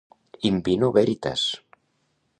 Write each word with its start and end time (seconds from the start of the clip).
In 0.49 0.57
vino 0.69 0.89
veritas. 0.97 1.45